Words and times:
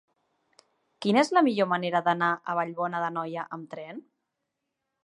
Quina 1.05 1.21
és 1.25 1.29
la 1.39 1.43
millor 1.49 1.69
manera 1.75 2.01
d'anar 2.09 2.31
a 2.33 2.57
Vallbona 2.61 3.05
d'Anoia 3.05 3.47
amb 3.59 3.71
tren? 3.77 4.07